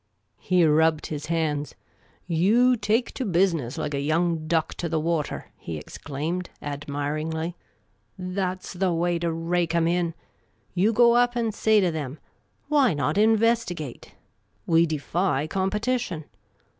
He 0.39 0.65
rubbed 0.65 1.05
his 1.05 1.27
hands." 1.27 1.75
You 2.27 2.75
take 2.75 3.11
to 3.13 3.23
business 3.23 3.77
like 3.77 3.93
a 3.93 3.99
young 4.01 4.47
duck 4.47 4.73
to 4.77 4.89
the 4.89 4.99
water," 4.99 5.51
he 5.57 5.77
exclaimed, 5.77 6.49
admiringly." 6.59 7.55
That 8.17 8.63
's 8.63 8.73
the 8.73 8.91
way 8.93 9.19
to 9.19 9.31
rake 9.31 9.75
'em 9.75 9.87
in! 9.87 10.15
You 10.73 10.91
go 10.91 11.13
up 11.13 11.35
and 11.35 11.53
say 11.53 11.79
to 11.81 11.91
them,' 11.91 12.17
Why 12.67 12.95
not 12.95 13.19
investigate? 13.19 14.15
We 14.65 14.87
defy 14.87 15.45
competition. 15.45 16.25